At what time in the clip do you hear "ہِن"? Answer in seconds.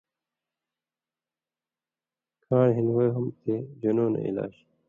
2.75-2.87